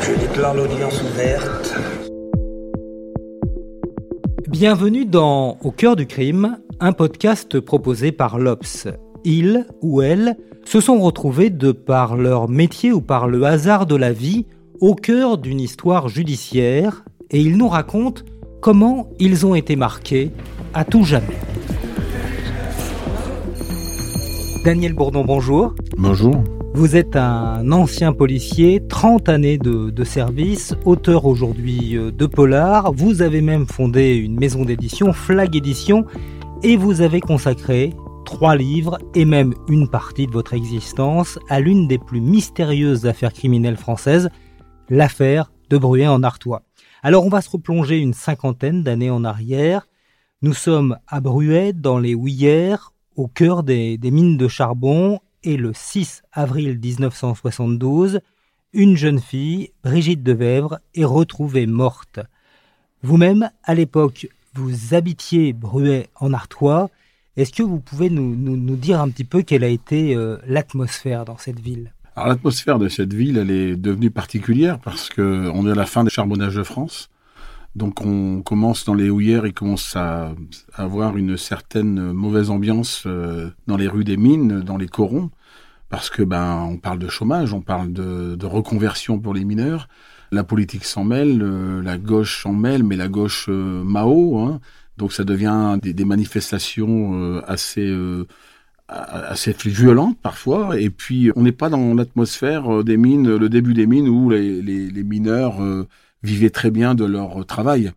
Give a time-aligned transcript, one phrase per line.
[0.00, 1.74] Je déclare l'audience ouverte.
[4.48, 8.88] Bienvenue dans Au cœur du crime, un podcast proposé par l'Obs.
[9.24, 13.94] Ils ou elles se sont retrouvés de par leur métier ou par le hasard de
[13.94, 14.46] la vie
[14.80, 18.22] au cœur d'une histoire judiciaire et ils nous racontent
[18.60, 20.32] comment ils ont été marqués
[20.74, 21.38] à tout jamais.
[24.64, 25.76] Daniel Bourdon, bonjour.
[25.96, 26.42] Bonjour.
[26.76, 32.92] Vous êtes un ancien policier, 30 années de, service, auteur aujourd'hui euh, de polar.
[32.92, 36.04] Vous avez même fondé une maison d'édition, Flag Édition,
[36.62, 37.94] et vous avez consacré
[38.26, 43.32] trois livres et même une partie de votre existence à l'une des plus mystérieuses affaires
[43.32, 44.28] criminelles françaises,
[44.90, 46.60] l'affaire de Bruet en Artois.
[47.02, 49.88] Alors on va se replonger une cinquantaine d'années en arrière.
[50.42, 55.72] Nous sommes à Bruet, dans les Houillères, au cœur des mines de charbon, et le
[55.72, 58.20] 6 avril 1972,
[58.72, 62.18] une jeune fille, Brigitte Devèvre, est retrouvée morte.
[63.02, 66.90] Vous-même, à l'époque, vous habitiez Bruet en Artois.
[67.36, 71.38] Est-ce que vous pouvez nous, dire un petit peu quelle a été euh, l'atmosphère dans
[71.38, 71.92] cette ville?
[72.16, 75.86] Alors l'atmosphère de cette ville, elle est devenue particulière parce que on est à la
[75.86, 77.08] fin des charbonnages de France.
[77.76, 80.34] Donc on commence dans les houillères, il commence à
[80.74, 85.30] avoir une certaine mauvaise ambiance euh, dans les rues des mines, dans les corons,
[85.88, 89.88] parce que ben on parle de chômage, on parle de, de reconversion pour les mineurs.
[90.32, 94.60] La politique s'en mêle, euh, la gauche s'en mêle, mais la gauche euh, Mao, hein,
[94.96, 98.26] donc ça devient des, des manifestations euh, assez euh,
[98.88, 100.80] assez violentes parfois.
[100.80, 104.62] Et puis on n'est pas dans l'atmosphère des mines, le début des mines où les,
[104.62, 105.86] les, les mineurs euh,
[106.22, 107.92] vivaient très bien de leur travail.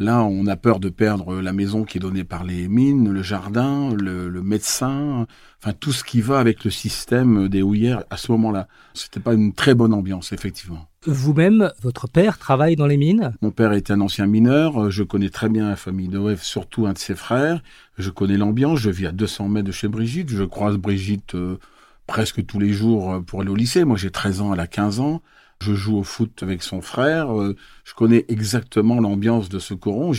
[0.00, 3.22] Là, on a peur de perdre la maison qui est donnée par les mines, le
[3.22, 5.26] jardin, le, le médecin,
[5.62, 8.66] enfin tout ce qui va avec le système des houillères à ce moment-là.
[8.94, 10.88] C'était pas une très bonne ambiance, effectivement.
[11.04, 13.34] Vous-même, votre père travaille dans les mines?
[13.42, 16.94] Mon père était un ancien mineur, je connais très bien la famille de surtout un
[16.94, 17.62] de ses frères.
[17.98, 21.58] Je connais l'ambiance, je vis à 200 mètres de chez Brigitte, je croise Brigitte euh,
[22.06, 23.84] presque tous les jours pour aller au lycée.
[23.84, 25.20] Moi j'ai 13 ans, elle a 15 ans.
[25.62, 27.38] Je joue au foot avec son frère.
[27.38, 30.12] Euh, je connais exactement l'ambiance de ce coron.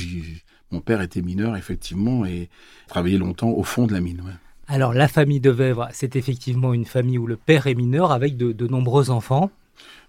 [0.71, 2.49] Mon père était mineur, effectivement, et
[2.87, 4.21] travaillait longtemps au fond de la mine.
[4.21, 4.33] Ouais.
[4.67, 8.37] Alors, la famille de Vèvre, c'est effectivement une famille où le père est mineur avec
[8.37, 9.51] de, de nombreux enfants.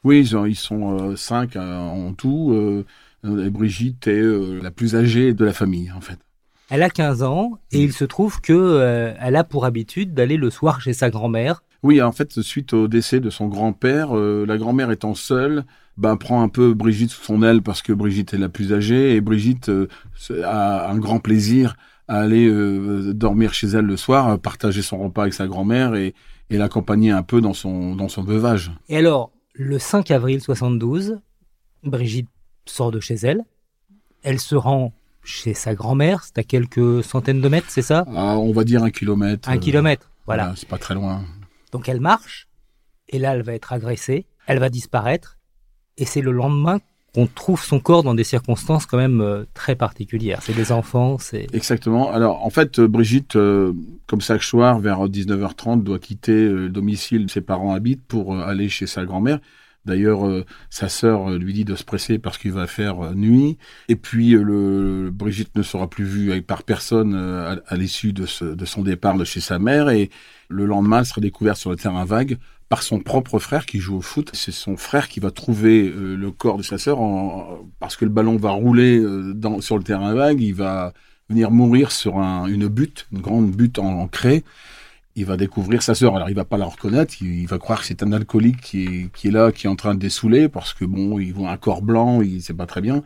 [0.04, 2.52] Oui, ils, ont, ils sont euh, cinq euh, en tout.
[2.52, 2.84] Euh,
[3.24, 4.22] Brigitte est
[4.62, 6.18] la plus âgée de la famille, en fait.
[6.70, 10.50] Elle a 15 ans et il se trouve que elle a pour habitude d'aller le
[10.50, 14.56] soir chez sa grand-mère oui, en fait, suite au décès de son grand-père, euh, la
[14.56, 15.64] grand-mère étant seule,
[15.96, 19.14] ben, prend un peu Brigitte sous son aile parce que Brigitte est la plus âgée
[19.14, 19.88] et Brigitte euh,
[20.44, 21.76] a un grand plaisir
[22.06, 26.14] à aller euh, dormir chez elle le soir, partager son repas avec sa grand-mère et,
[26.50, 28.70] et l'accompagner un peu dans son, dans son veuvage.
[28.88, 31.18] Et alors, le 5 avril 72,
[31.82, 32.28] Brigitte
[32.64, 33.44] sort de chez elle,
[34.22, 34.92] elle se rend
[35.24, 38.04] chez sa grand-mère, c'est à quelques centaines de mètres, c'est ça?
[38.14, 39.48] Ah, On va dire un kilomètre.
[39.48, 40.44] Un kilomètre, voilà.
[40.44, 41.22] voilà c'est pas très loin.
[41.72, 42.48] Donc elle marche,
[43.08, 45.38] et là elle va être agressée, elle va disparaître,
[45.96, 46.80] et c'est le lendemain
[47.14, 50.40] qu'on trouve son corps dans des circonstances quand même euh, très particulières.
[50.42, 51.46] C'est des enfants, c'est...
[51.52, 52.10] Exactement.
[52.10, 53.74] Alors en fait, Brigitte, euh,
[54.06, 58.46] comme chaque soir, vers 19h30, doit quitter le domicile où ses parents habitent pour euh,
[58.46, 59.40] aller chez sa grand-mère.
[59.84, 63.58] D'ailleurs, euh, sa sœur lui dit de se presser parce qu'il va faire euh, nuit.
[63.88, 68.64] Et puis, euh, le, Brigitte ne sera plus vue par personne à, l'issue de, de
[68.64, 69.90] son départ de chez sa mère.
[69.90, 70.10] Et
[70.48, 72.38] le lendemain, elle sera découverte sur le terrain vague
[72.72, 74.30] par son propre frère qui joue au foot.
[74.32, 78.06] C'est son frère qui va trouver euh, le corps de sa sœur en, parce que
[78.06, 80.40] le ballon va rouler euh, dans, sur le terrain vague.
[80.40, 80.94] Il va
[81.28, 84.08] venir mourir sur un, une butte, une grande butte en, en
[85.14, 86.16] il va découvrir sa sœur.
[86.16, 87.14] Alors, il va pas la reconnaître.
[87.20, 89.76] Il, va croire que c'est un alcoolique qui est, qui est là, qui est en
[89.76, 92.80] train de dessouler parce que bon, il voit un corps blanc, il sait pas très
[92.80, 93.02] bien.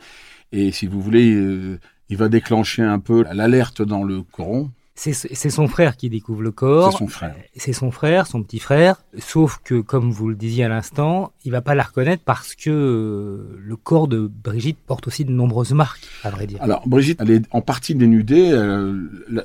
[0.53, 4.70] Et si vous voulez, euh, il va déclencher un peu l'alerte dans le coron.
[4.99, 6.93] C'est son frère qui découvre le corps.
[6.93, 7.35] C'est son frère.
[7.55, 9.02] C'est son frère, son petit frère.
[9.19, 12.70] Sauf que, comme vous le disiez à l'instant, il va pas la reconnaître parce que
[12.70, 16.62] euh, le corps de Brigitte porte aussi de nombreuses marques, à vrai dire.
[16.62, 18.52] Alors, Brigitte, elle est en partie dénudée.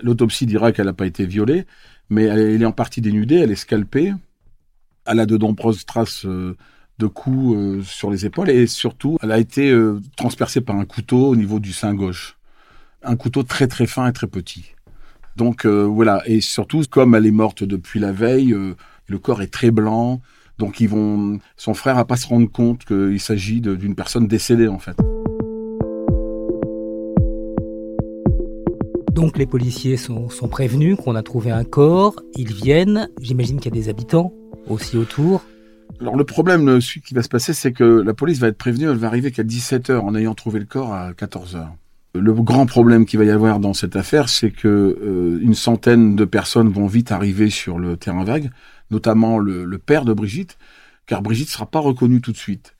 [0.01, 1.65] L'autopsie dira qu'elle n'a pas été violée
[2.11, 4.13] mais elle est en partie dénudée, elle est scalpée.
[5.05, 6.55] Elle a de nombreuses traces de
[7.01, 10.85] de coups euh, sur les épaules et surtout, elle a été euh, transpercée par un
[10.85, 12.37] couteau au niveau du sein gauche.
[13.03, 14.75] Un couteau très très fin et très petit.
[15.35, 18.55] Donc euh, voilà, et surtout, comme elle est morte depuis la veille,
[19.07, 20.21] le corps est très blanc,
[20.59, 24.67] donc ils vont, son frère va pas se rendre compte qu'il s'agit d'une personne décédée
[24.67, 24.97] en fait.
[29.21, 33.77] Donc les policiers sont, prévenus qu'on a trouvé un corps, ils viennent, j'imagine qu'il y
[33.77, 34.33] a des habitants
[34.68, 35.44] aussi autour.
[36.00, 38.89] Alors le problème, ce qui va se passer, c'est que la police va être prévenue,
[38.89, 41.68] elle va arriver qu'à 17h en ayant trouvé le corps à 14h.
[42.15, 46.15] Le grand problème qu'il va y avoir dans cette affaire, c'est que euh, une centaine
[46.15, 48.50] de personnes vont vite arriver sur le terrain vague,
[48.89, 50.57] notamment le, père de Brigitte,
[51.06, 52.74] car Brigitte sera pas reconnue tout de suite.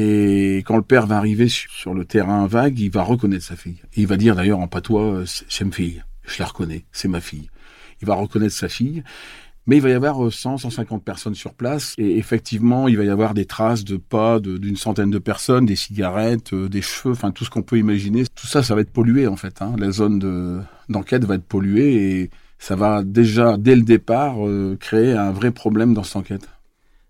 [0.00, 3.82] Et quand le père va arriver sur le terrain vague, il va reconnaître sa fille.
[3.96, 7.20] Il va dire d'ailleurs en patois, euh, c'est ma fille, je la reconnais, c'est ma
[7.20, 7.50] fille.
[8.00, 9.02] Il va reconnaître sa fille.
[9.66, 13.04] Mais il va y avoir 100, euh, 150 personnes sur place et effectivement, il va
[13.04, 17.12] y avoir des traces de pas d'une centaine de personnes, des cigarettes, euh, des cheveux,
[17.12, 18.24] enfin tout ce qu'on peut imaginer.
[18.34, 19.60] Tout ça, ça va être pollué en fait.
[19.60, 19.74] Hein.
[19.76, 24.36] La zone d'enquête va être polluée et ça va déjà, dès le départ,
[24.80, 26.48] créer un vrai problème dans cette enquête.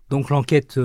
[0.09, 0.77] Donc l'enquête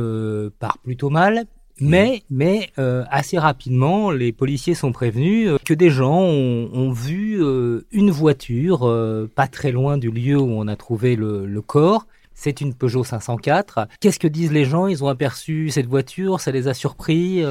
[0.61, 1.47] part plutôt mal.
[1.81, 7.43] Mais, mais euh, assez rapidement, les policiers sont prévenus euh, que des gens ont, vu
[7.43, 8.91] euh, une voiture
[9.35, 12.07] pas très loin du lieu où on a trouvé le, corps.
[12.35, 13.89] C'est une Peugeot 504.
[14.01, 14.87] Qu'est-ce que disent les gens?
[14.87, 17.43] Ils ont aperçu cette voiture Ça les a surpris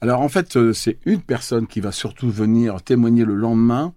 [0.00, 3.92] Alors en fait, c'est une personne qui va surtout venir témoigner le lendemain.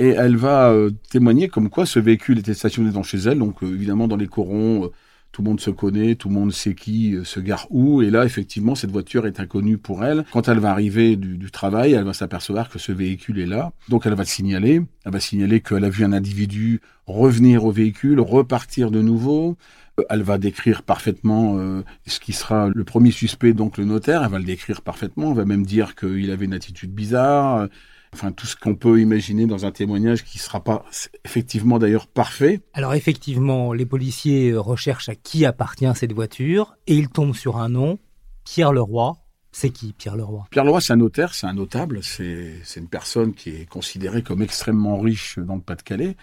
[0.00, 0.74] Et elle va
[1.10, 4.90] témoigner comme quoi ce véhicule était stationné dans chez elle, donc évidemment dans les corons
[5.34, 8.10] tout le monde se connaît, tout le monde sait qui euh, se gare où, et
[8.10, 10.24] là, effectivement, cette voiture est inconnue pour elle.
[10.32, 14.06] Quand elle va arriver du, travail, elle va s'apercevoir que ce véhicule est là, donc
[14.06, 18.20] elle va le signaler, elle va signaler qu'elle a vu un individu revenir au véhicule,
[18.20, 19.56] repartir de nouveau,
[19.98, 24.22] euh, elle va décrire parfaitement euh, ce qui sera le premier suspect, donc le notaire,
[24.22, 27.66] elle va le décrire parfaitement, elle va même dire qu'il avait une attitude bizarre,
[28.14, 30.84] enfin tout ce qu'on peut imaginer dans un témoignage qui ne sera pas
[31.24, 32.60] effectivement d'ailleurs parfait.
[32.72, 37.68] Alors effectivement, les policiers recherchent à qui appartient cette voiture et ils tombent sur un
[37.68, 37.98] nom,
[38.44, 39.16] Pierre Leroy.
[39.50, 40.44] C'est qui Pierre Leroy?
[40.50, 44.42] Pierre Leroy, c'est un notaire, c'est un notable, c'est une personne qui est considérée comme
[44.42, 46.16] extrêmement riche dans le Pas-de-Calais.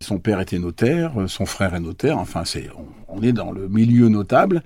[0.00, 2.68] Son père était notaire, son frère est notaire, enfin c'est
[3.08, 4.62] on est dans le milieu notable.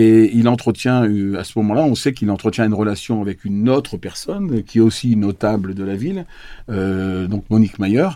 [0.00, 3.68] Et il entretient, euh, à ce moment-là, on sait qu'il entretient une relation avec une
[3.68, 6.24] autre personne qui est aussi notable de la ville,
[6.70, 8.10] euh, donc Monique Mayer.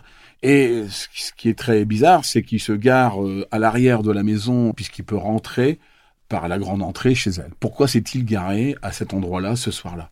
[0.44, 4.22] Et ce qui est très bizarre, c'est qu'il se gare euh, à l'arrière de la
[4.22, 5.80] maison puisqu'il peut rentrer
[6.28, 7.50] par la grande entrée chez elle.
[7.58, 10.10] Pourquoi s'est-il garé à cet endroit-là ce soir-là?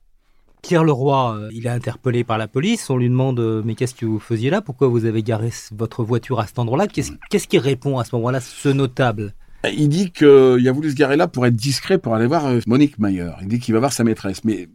[0.63, 2.91] Pierre Leroy, il est interpellé par la police.
[2.91, 4.61] On lui demande Mais qu'est-ce que vous faisiez là?
[4.61, 6.89] Pourquoi vous avez garé votre voiture à cet endroit-là?
[6.89, 9.35] Qu'est-ce qu'il qui répond à ce moment-là, ce notable?
[9.69, 12.61] Il dit qu'il a voulu se garer là pour être discret, pour aller voir euh,
[12.67, 13.31] Monique Mayer.
[13.43, 14.45] Il dit qu'il va voir sa maîtresse.
[14.45, 14.69] Mais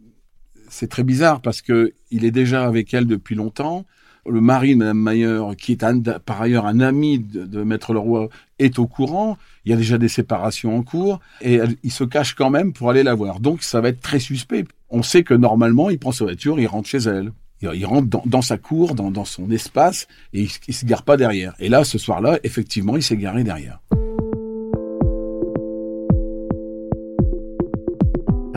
[0.68, 3.84] c'est très bizarre parce que il est déjà avec elle depuis longtemps.
[4.28, 8.28] Le mari de Madame Mayer, qui est par ailleurs un ami de, Maître Leroy,
[8.58, 9.38] est au courant.
[9.64, 12.90] Il y a déjà des séparations en cours et il se cache quand même pour
[12.90, 13.38] aller la voir.
[13.38, 14.64] Donc ça va être très suspect.
[14.90, 17.30] On sait que normalement, il prend sa voiture, il rentre chez elle.
[17.62, 21.54] Il rentre dans, sa cour, dans, son espace, et il, il se gare pas derrière.
[21.58, 23.80] Et là, ce soir-là, effectivement, il s'est garé derrière.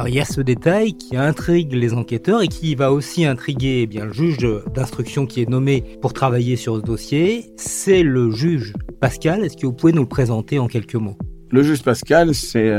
[0.09, 3.87] Il y a ce détail qui intrigue les enquêteurs et qui va aussi intriguer eh
[3.87, 4.39] bien le juge
[4.73, 7.51] d'instruction qui est nommé pour travailler sur ce dossier.
[7.57, 9.45] C'est le juge Pascal.
[9.45, 11.15] Est-ce que vous pouvez nous le présenter en quelques mots?
[11.51, 12.71] Le juge Pascal, c'est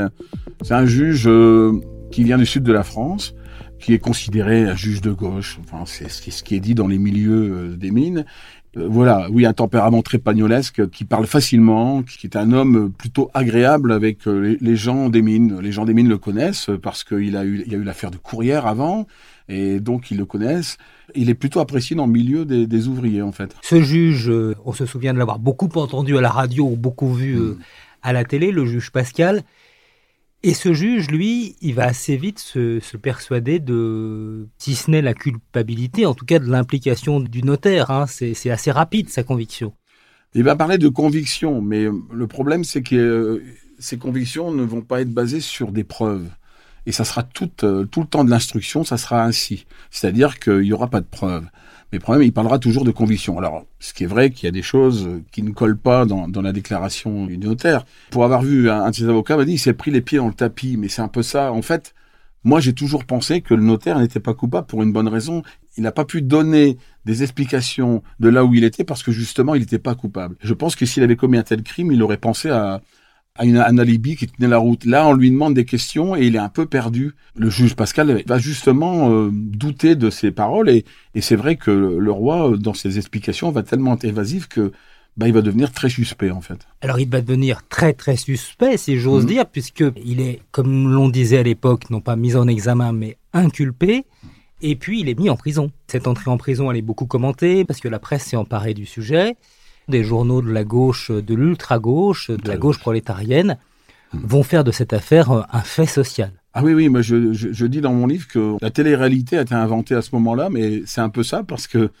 [0.69, 1.71] un juge euh,
[2.11, 3.33] qui vient du sud de la France,
[3.79, 5.57] qui est considéré un juge de gauche.
[5.63, 8.25] Enfin, c'est ce qui est dit dans les milieux euh, des mines.
[8.77, 13.29] Euh, voilà, oui, un tempérament très pagnolesque, qui parle facilement, qui est un homme plutôt
[13.33, 15.59] agréable avec euh, les, gens des mines.
[15.59, 18.11] Les gens des mines le connaissent parce qu'il a eu, il y a eu l'affaire
[18.11, 19.07] de Courrière avant,
[19.49, 20.77] et donc ils le connaissent.
[21.15, 23.55] Il est plutôt apprécié dans le milieu des, ouvriers, en fait.
[23.61, 27.13] Ce juge, euh, on se souvient de l'avoir beaucoup entendu à la radio ou beaucoup
[27.13, 27.57] vu hmm.
[28.03, 29.43] à la télé, le juge Pascal.
[30.43, 35.13] Et ce juge, lui, il va assez vite se, persuader de, si ce n'est la
[35.13, 37.91] culpabilité, en tout cas de l'implication du notaire.
[37.91, 38.07] Hein.
[38.07, 39.73] C'est assez rapide sa conviction.
[40.33, 43.43] Il va parler de conviction, mais le problème, c'est que euh,
[43.77, 46.29] ces convictions ne vont pas être basées sur des preuves.
[46.87, 49.67] Et ça sera tout, euh, tout le temps de l'instruction, ça sera ainsi.
[49.91, 51.45] C'est-à-dire qu'il n'y aura pas de preuves.
[51.91, 53.37] Mais le problème, il parlera toujours de conviction.
[53.37, 56.41] Alors, ce qui est vrai qu'il y a des choses qui ne collent pas dans,
[56.41, 57.85] la déclaration du notaire.
[58.11, 60.27] Pour avoir vu un, de ses avocats, m'a dit, il s'est pris les pieds dans
[60.27, 60.77] le tapis.
[60.77, 61.51] Mais c'est un peu ça.
[61.51, 61.93] En fait,
[62.43, 65.43] moi, j'ai toujours pensé que le notaire n'était pas coupable pour une bonne raison.
[65.77, 69.53] Il n'a pas pu donner des explications de là où il était parce que justement,
[69.53, 70.35] il n'était pas coupable.
[70.41, 72.81] Je pense que s'il avait commis un tel crime, il aurait pensé à,
[73.35, 74.85] a une, un alibi qui tenait la route.
[74.85, 77.13] Là, on lui demande des questions et il est un peu perdu.
[77.35, 80.85] Le juge Pascal va justement euh, douter de ses paroles et,
[81.15, 84.71] et c'est vrai que le, roi, dans ses explications, va tellement être évasif que
[85.17, 86.67] bah, il va devenir très suspect en fait.
[86.81, 89.27] Alors il va devenir très très suspect, si j'ose mmh.
[89.27, 93.17] dire, puisque il est, comme l'on disait à l'époque, non pas mis en examen, mais
[93.33, 94.05] inculpé.
[94.61, 95.71] Et puis il est mis en prison.
[95.87, 98.85] Cette entrée en prison, elle est beaucoup commentée parce que la presse s'est emparée du
[98.85, 99.35] sujet.
[99.91, 103.57] Des journaux de la gauche, de l'ultra-gauche, de la gauche prolétarienne,
[104.13, 104.19] mmh.
[104.23, 106.31] vont faire de cette affaire euh, un fait social.
[106.53, 109.41] Ah oui, oui, moi je, je, je dis dans mon livre que la télé-réalité a
[109.41, 111.91] été inventée à ce moment-là, mais c'est un peu ça parce que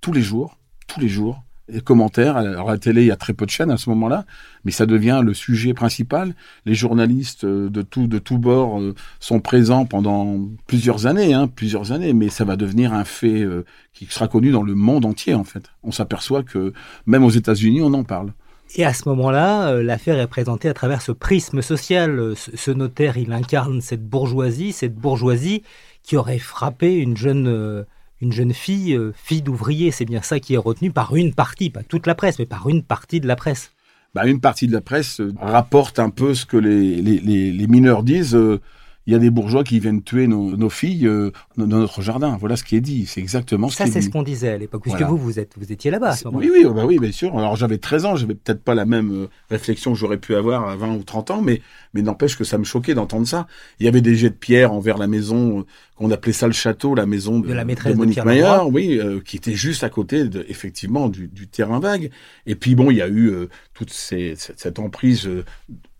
[0.00, 0.56] tous les jours,
[0.88, 1.42] tous les jours,
[1.84, 2.36] commentaires.
[2.36, 4.24] Alors, la télé, il y a très peu de chaînes à ce moment-là,
[4.64, 6.34] mais ça devient le sujet principal.
[6.66, 11.48] Les journalistes euh, de tout de tous bords euh, sont présents pendant plusieurs années, hein,
[11.48, 15.04] plusieurs années, mais ça va devenir un fait euh, qui sera connu dans le monde
[15.04, 15.64] entier en fait.
[15.82, 16.72] On s'aperçoit que
[17.06, 18.32] même aux États-Unis, on en parle.
[18.76, 22.34] Et à ce moment-là, l'affaire est présentée à travers ce prisme social.
[22.36, 25.64] Ce notaire, il incarne cette bourgeoisie, cette bourgeoisie
[26.04, 27.84] qui aurait frappé une jeune
[28.20, 29.90] une jeune fille, euh, fille d'ouvrier.
[29.90, 32.68] C'est bien ça qui est retenu par une partie, pas toute la presse, mais par
[32.68, 33.72] une partie de la presse.
[34.14, 38.34] Bah, une partie de la presse euh, rapporte un peu ce que les, mineurs disent.
[38.34, 38.60] Euh,
[39.06, 42.36] il y a des bourgeois qui viennent tuer nos, filles euh, dans notre jardin.
[42.38, 43.06] Voilà ce qui est dit.
[43.06, 43.86] C'est exactement ça.
[43.86, 44.82] Ça, c'est ce qu'on disait à l'époque.
[44.82, 47.36] Puisque vous, vous, êtes, vous étiez là-bas Oui, oui, bah oui, bien sûr.
[47.36, 48.16] Alors j'avais 13 ans.
[48.16, 51.30] J'avais peut-être pas la même euh, réflexion que j'aurais pu avoir à 20 ou 30
[51.30, 51.62] ans, mais,
[51.94, 53.46] mais n'empêche que ça me choquait d'entendre ça.
[53.78, 55.62] Il y avait des jets de pierre envers la maison, euh,
[55.96, 59.36] qu'on appelait ça le château, la maison de, la maîtresse de Monique Mayer, oui, qui
[59.36, 62.10] était juste à côté, de, effectivement, du, du, terrain vague.
[62.46, 63.32] Et puis bon, il y a eu
[63.74, 65.28] toute ces, cette, cette emprise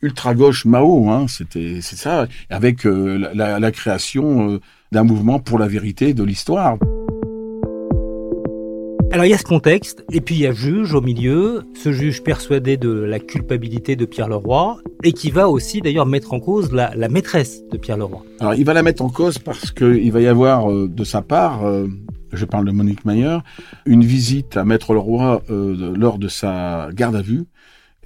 [0.02, 4.60] ultra gauche Mao, hein, c'était c'est ça, avec euh, la, création euh,
[4.92, 6.76] d'un mouvement pour la vérité de l'histoire.
[9.12, 11.92] Alors il y a ce contexte, et puis il y a juge au milieu, ce
[11.92, 16.38] juge persuadé de la culpabilité de Pierre Leroy, et qui va aussi d'ailleurs mettre en
[16.38, 18.22] cause la, maîtresse de Pierre Leroy.
[18.38, 21.22] Alors il va la mettre en cause parce qu'il va y avoir euh, de sa
[21.22, 21.62] part,
[22.32, 23.38] je parle de Monique Mayer,
[23.84, 27.46] une visite à Maître Leroy lors de sa garde à vue,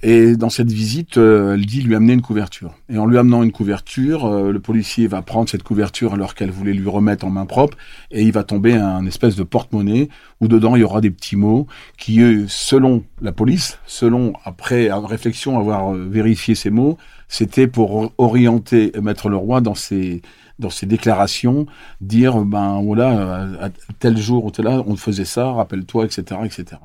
[0.03, 2.75] et dans cette visite, euh, elle dit lui amener une couverture.
[2.89, 6.51] Et en lui amenant une couverture, euh, le policier va prendre cette couverture alors qu'elle
[6.51, 7.77] voulait lui remettre en main propre,
[8.11, 10.09] et il va tomber un espèce de porte-monnaie
[10.41, 15.57] où dedans il y aura des petits mots qui, selon la police, selon après réflexion
[15.57, 16.97] avoir euh, vérifié ces mots,
[17.29, 20.21] c'était pour orienter Maître Leroy dans ses
[20.57, 21.65] dans ses déclarations,
[21.99, 26.77] dire ben voilà à tel jour ou tel là on faisait ça, rappelle-toi, etc., etc.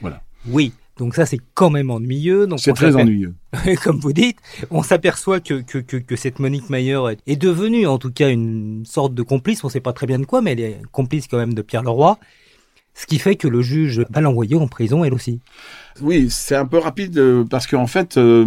[0.00, 0.22] Voilà.
[0.48, 2.48] Oui, donc ça, c'est quand même ennuyeux.
[2.56, 3.34] C'est très ennuyeux.
[3.84, 4.38] Comme vous dites,
[4.70, 9.14] on s'aperçoit que, que, que, cette Monique Mayer est devenue en tout cas une sorte
[9.14, 11.36] de complice, on ne sait pas très bien de quoi, mais elle est complice quand
[11.36, 12.18] même de Pierre Leroy.
[12.94, 15.40] Ce qui fait que le juge va l'envoyer en prison, elle aussi.
[16.00, 18.46] Oui, c'est un peu rapide euh, parce qu'en fait, euh,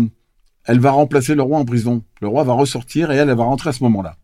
[0.65, 2.01] elle va remplacer le roi en prison.
[2.19, 4.15] Le roi va ressortir et elle, elle va rentrer à ce moment-là.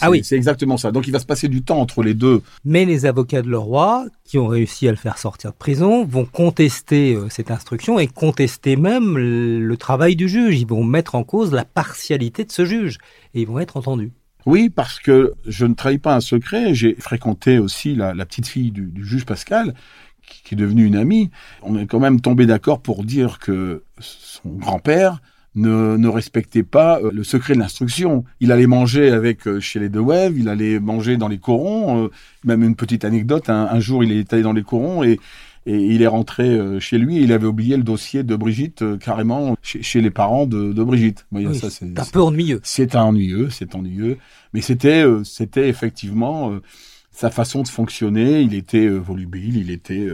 [0.00, 0.22] Ah oui.
[0.24, 0.92] C'est exactement ça.
[0.92, 2.42] Donc il va se passer du temps entre les deux.
[2.64, 6.24] Mais les avocats de roi, qui ont réussi à le faire sortir de prison, vont
[6.24, 10.60] contester euh, cette instruction et contester même le travail du juge.
[10.60, 12.98] Ils vont mettre en cause la partialité de ce juge
[13.34, 14.12] et ils vont être entendus.
[14.46, 16.72] Oui, parce que je ne trahis pas un secret.
[16.72, 19.74] J'ai fréquenté aussi la, petite fille du, du, juge Pascal,
[20.24, 21.30] qui, qui est devenue une amie.
[21.62, 25.20] On est quand même tombé d'accord pour dire que son grand-père
[25.56, 28.24] ne, ne respectait pas euh, le secret de l'instruction.
[28.40, 32.04] Il allait manger avec euh, chez les De Web, il allait manger dans les corons.
[32.04, 32.10] Euh,
[32.44, 35.18] même une petite anecdote, un, jour il est allé dans les corons et,
[35.64, 39.56] et il est rentré chez lui et il avait oublié le dossier de Brigitte carrément
[39.62, 41.26] chez, les parents de, de Brigitte.
[41.54, 42.60] ça, c'est un peu ennuyeux.
[42.62, 44.18] C'est ennuyeux, c'est ennuyeux.
[44.52, 46.52] Mais c'était c'était effectivement
[47.10, 48.42] sa façon de fonctionner.
[48.42, 50.08] Il était volubile, il était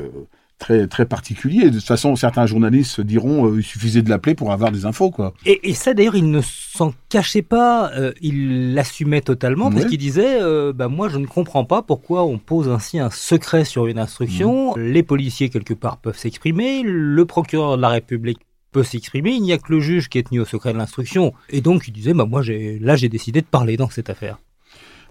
[0.63, 1.71] très très particulier.
[1.71, 5.11] De toute façon, certains journalistes diront euh, il suffisait de l'appeler pour avoir des infos,
[5.11, 5.35] quoi.
[5.45, 7.91] Et, ça, d'ailleurs, il ne s'en cachait pas.
[7.93, 12.25] Euh, il l'assumait totalement parce qu'il disait euh, bah moi, je ne comprends pas pourquoi
[12.25, 14.77] on pose ainsi un secret sur une instruction.
[14.77, 14.83] Mhm.
[14.93, 18.39] Les policiers quelque part peuvent s'exprimer, le procureur de la République
[18.71, 19.33] peut s'exprimer.
[19.33, 21.35] Il n'y a que le juge qui est tenu au secret de l'instruction.
[21.51, 24.39] Et donc, il disait bah moi, j'ai là, j'ai décidé de parler dans cette affaire.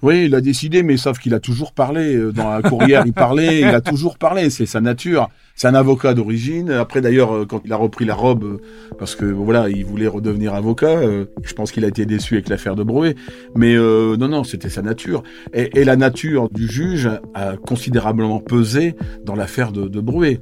[0.02, 2.16] Oui, il a décidé, mais sauf qu'il a toujours parlé.
[2.16, 4.50] Euh, dans la courrière, il parlait, il a toujours parlé.
[4.50, 5.30] C'est sa nature.
[5.56, 6.72] C'est un avocat d'origine.
[6.72, 8.58] Après, d'ailleurs, euh, quand il a repris la robe, euh,
[8.98, 11.02] parce que voilà, il voulait redevenir avocat.
[11.44, 13.16] Je pense qu'il a été déçu avec l'affaire de Brouet.
[13.56, 15.24] Mais non, non, c'était sa nature.
[15.54, 20.42] Et, la nature du juge a considérablement pesé dans l'affaire de, de Brouet.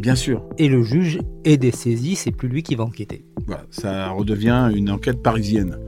[0.00, 0.44] Bien sûr.
[0.58, 3.24] Et le juge est dessaisi, c'est plus lui qui va enquêter.
[3.46, 5.78] Voilà, ça redevient une enquête parisienne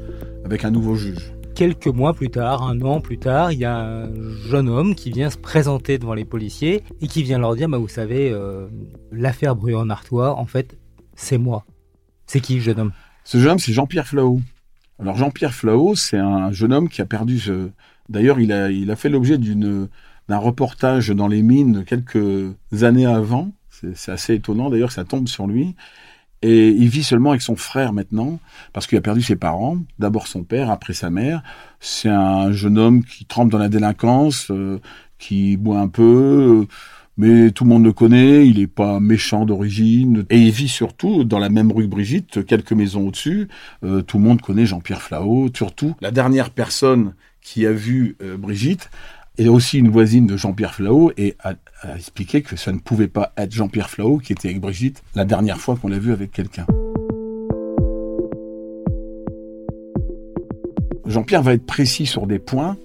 [0.44, 3.76] avec un nouveau juge quelques mois plus tard, un an plus tard, il y a
[3.76, 4.10] un
[4.48, 7.78] jeune homme qui vient se présenter devant les policiers et qui vient leur dire, bah,
[7.78, 8.66] vous savez, euh,
[9.12, 10.76] l'affaire Bruyon-Artois, en fait,
[11.14, 11.64] c'est moi.
[12.26, 12.92] C'est qui, jeune homme?
[13.24, 14.40] Ce jeune homme, c'est Jean-Pierre Flao.
[14.98, 17.70] Alors Jean-Pierre Flao, c'est un jeune homme qui a perdu ce...
[18.08, 23.52] D'ailleurs, il a, fait l'objet d'un reportage dans les mines quelques années avant.
[23.70, 25.74] C'est assez étonnant d'ailleurs ça tombe sur lui.
[26.46, 28.38] Et il vit seulement avec son frère maintenant,
[28.74, 31.42] parce qu'il a perdu ses parents, d'abord son père, après sa mère.
[31.80, 34.78] C'est un jeune homme qui trempe dans la délinquance, euh,
[35.18, 36.66] qui boit un peu,
[37.16, 41.24] mais tout le monde le connaît, il n'est pas méchant d'origine, et il vit surtout
[41.24, 43.48] dans la même rue que Brigitte, quelques maisons au-dessus.
[43.82, 48.36] Euh, tout le monde connaît Jean-Pierre Flao, surtout la dernière personne qui a vu euh,
[48.36, 48.90] Brigitte
[49.38, 51.54] est aussi une voisine de Jean-Pierre Flao et a,
[51.96, 55.58] expliqué que ça ne pouvait pas être Jean-Pierre Flao qui était avec Brigitte la dernière
[55.58, 56.66] fois qu'on l'a vu avec quelqu'un.
[61.04, 62.76] Jean-Pierre va être précis sur des points,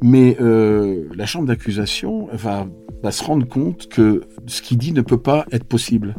[0.00, 2.68] mais euh, la chambre d'accusation va,
[3.02, 6.14] va se rendre compte que ce qu'il dit ne peut pas être possible.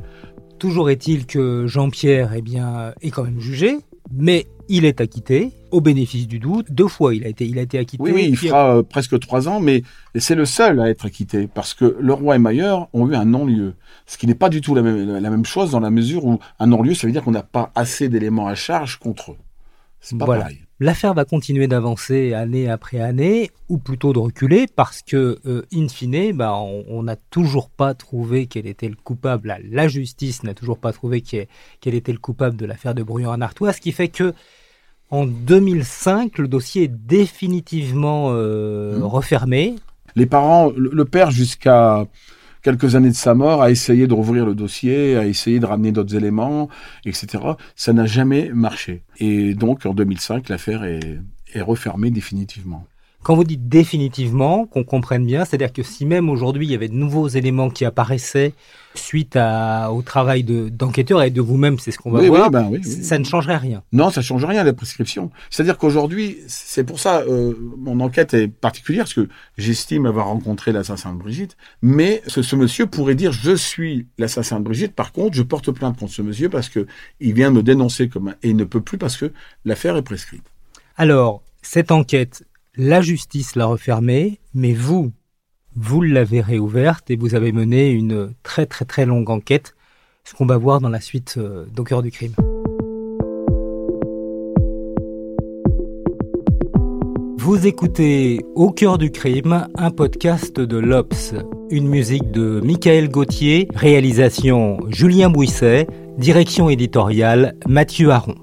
[0.59, 3.77] Toujours est-il que Jean-Pierre eh bien, est quand même jugé,
[4.11, 6.71] mais il est acquitté au bénéfice du doute.
[6.71, 8.03] Deux fois, il a été, il a été acquitté.
[8.03, 9.83] Oui, oui il fera euh, presque trois ans, mais
[10.15, 13.25] c'est le seul à être acquitté parce que le roi et Mayer ont eu un
[13.25, 13.73] non-lieu,
[14.05, 16.39] ce qui n'est pas du tout la même, la même chose dans la mesure où
[16.59, 19.37] un non-lieu, ça veut dire qu'on n'a pas assez d'éléments à charge contre eux.
[20.17, 20.59] Pareil.
[20.79, 25.87] L'affaire va continuer d'avancer année après année, ou plutôt de reculer, parce que, euh, in
[25.87, 29.57] fine, bah, on n'a toujours pas trouvé quel était le coupable.
[29.69, 31.47] La justice n'a toujours pas trouvé quel
[31.95, 34.33] était le coupable de l'affaire de Brouillon-en-Artois, ce qui fait que
[35.09, 39.03] en 2005, le dossier est définitivement euh, mmh.
[39.03, 39.75] refermé.
[40.15, 42.07] Les parents, le père jusqu'à
[42.63, 45.91] quelques années de sa mort, a essayé de rouvrir le dossier, a essayé de ramener
[45.91, 46.69] d'autres éléments,
[47.05, 47.43] etc.
[47.75, 49.03] Ça n'a jamais marché.
[49.19, 51.19] Et donc, en 2005, l'affaire est,
[51.53, 52.87] est refermée définitivement.
[53.23, 56.89] Quand vous dites définitivement, qu'on comprenne bien, c'est-à-dire que si même aujourd'hui il y avait
[56.89, 58.53] de nouveaux éléments qui apparaissaient
[58.95, 63.23] suite au travail d'enquêteur et de vous-même, c'est ce qu'on va voir, ben ça ne
[63.23, 63.81] changerait rien.
[63.93, 65.31] Non, ça ne change rien la prescription.
[65.49, 70.73] C'est-à-dire qu'aujourd'hui, c'est pour ça euh, mon enquête est particulière parce que j'estime avoir rencontré
[70.73, 74.93] l'assassin de Brigitte, mais ce, monsieur pourrait dire je suis l'assassin de Brigitte.
[74.93, 76.85] Par contre, je porte plainte contre ce monsieur parce que
[77.19, 79.31] il vient me dénoncer comme un, et il ne peut plus parce que
[79.63, 80.43] l'affaire est prescrite.
[80.97, 82.43] Alors cette enquête
[82.75, 85.11] la justice l'a refermée, mais vous,
[85.75, 89.75] vous l'avez réouverte et vous avez mené une très très très longue enquête,
[90.23, 92.33] ce qu'on va voir dans la suite euh, d'Au cœur du crime.
[97.37, 101.35] Vous écoutez Au cœur du crime, un podcast de l'Obs,
[101.69, 105.85] une musique de Michael Gauthier, réalisation Julien Bouisset,
[106.17, 108.35] direction éditoriale Mathieu Aron.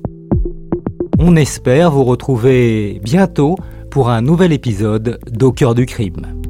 [1.18, 3.56] On espère vous retrouver bientôt
[3.90, 6.40] pour un nouvel épisode d'Au du crime.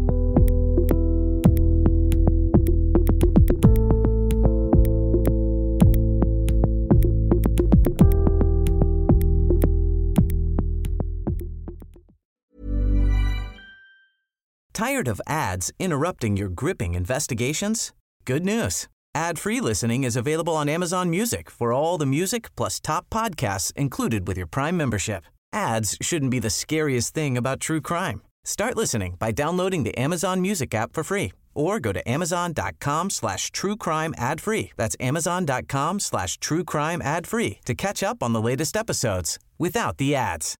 [14.72, 17.92] Tired of ads interrupting your gripping investigations?
[18.24, 18.88] Good news.
[19.14, 24.28] Ad-free listening is available on Amazon Music for all the music plus top podcasts included
[24.28, 25.24] with your Prime membership.
[25.52, 28.22] Ads shouldn't be the scariest thing about true crime.
[28.44, 33.50] Start listening by downloading the Amazon Music app for free or go to amazon.com slash
[33.50, 34.72] true crime ad free.
[34.76, 39.98] That's amazon.com slash true crime ad free to catch up on the latest episodes without
[39.98, 40.54] the ads.